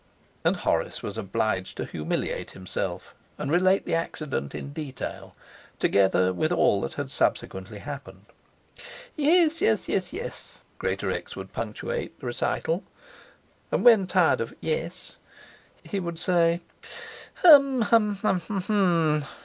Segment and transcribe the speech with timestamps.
[0.43, 5.35] And Horace was obliged to humiliate himself and relate the accident in detail,
[5.77, 8.25] together with all that had subsequently happened.
[9.15, 12.83] 'Yes, yes, yes, yes!' Greatorex would punctuate the recital,
[13.71, 15.17] and when tired of 'yes'
[15.83, 16.61] he would say
[17.43, 19.25] 'Hum, hum, hum, hum!'